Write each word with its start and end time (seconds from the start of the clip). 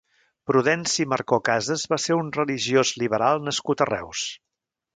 Prudenci 0.51 1.05
Marcó 1.11 1.39
Casas 1.49 1.85
va 1.93 2.01
ser 2.07 2.17
un 2.21 2.33
religiós 2.39 2.95
liberal 3.05 3.41
nascut 3.51 3.85
a 3.87 3.91
Reus. 3.95 4.27